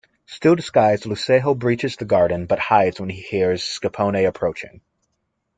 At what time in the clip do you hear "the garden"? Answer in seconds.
1.95-2.47